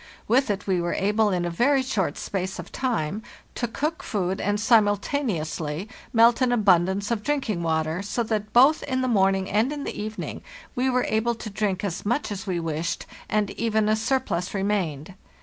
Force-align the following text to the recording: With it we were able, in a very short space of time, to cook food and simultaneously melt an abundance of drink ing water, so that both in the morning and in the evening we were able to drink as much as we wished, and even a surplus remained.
With 0.27 0.49
it 0.49 0.65
we 0.65 0.81
were 0.81 0.95
able, 0.95 1.29
in 1.29 1.45
a 1.45 1.51
very 1.51 1.83
short 1.83 2.17
space 2.17 2.57
of 2.57 2.71
time, 2.71 3.21
to 3.53 3.67
cook 3.67 4.01
food 4.01 4.41
and 4.41 4.59
simultaneously 4.59 5.87
melt 6.11 6.41
an 6.41 6.51
abundance 6.51 7.11
of 7.11 7.21
drink 7.21 7.51
ing 7.51 7.61
water, 7.61 8.01
so 8.01 8.23
that 8.23 8.51
both 8.51 8.81
in 8.81 9.01
the 9.01 9.07
morning 9.07 9.47
and 9.47 9.71
in 9.71 9.83
the 9.83 9.93
evening 10.01 10.41
we 10.73 10.89
were 10.89 11.05
able 11.07 11.35
to 11.35 11.51
drink 11.51 11.83
as 11.83 12.03
much 12.03 12.31
as 12.31 12.47
we 12.47 12.59
wished, 12.59 13.05
and 13.29 13.51
even 13.51 13.87
a 13.87 13.95
surplus 13.95 14.55
remained. 14.55 15.13